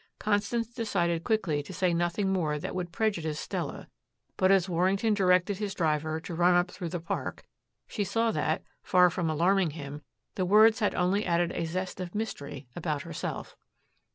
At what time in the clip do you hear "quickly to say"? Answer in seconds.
1.23-1.93